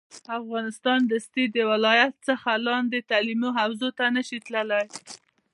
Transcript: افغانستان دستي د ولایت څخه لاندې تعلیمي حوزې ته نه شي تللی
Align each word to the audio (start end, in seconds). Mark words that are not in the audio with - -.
افغانستان 0.39 0.99
دستي 1.11 1.43
د 1.55 1.57
ولایت 1.71 2.13
څخه 2.27 2.49
لاندې 2.67 3.07
تعلیمي 3.11 3.49
حوزې 3.59 3.89
ته 3.97 4.05
نه 4.15 4.21
شي 4.27 4.37
تللی 4.45 4.83